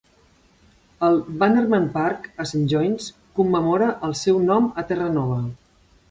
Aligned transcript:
El 1.07 1.17
Bannerman 1.41 1.83
Park 1.97 2.23
a 2.43 2.45
Saint 2.51 2.63
John's 2.73 3.09
commemora 3.41 3.89
el 4.09 4.15
seu 4.21 4.41
nom 4.47 4.71
a 4.83 4.85
Terranova. 4.93 5.37